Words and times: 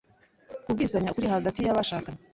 Kubwizanya 0.63 1.09
ukuri 1.11 1.27
hagati 1.35 1.59
y’abashakanye 1.61 2.21